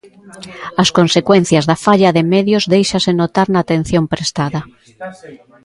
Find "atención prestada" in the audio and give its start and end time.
3.65-4.59